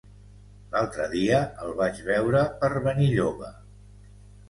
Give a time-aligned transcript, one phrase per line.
[0.71, 3.55] L'altre dia el vaig veure per Benilloba.